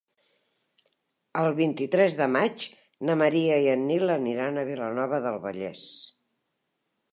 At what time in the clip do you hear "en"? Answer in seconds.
3.75-3.85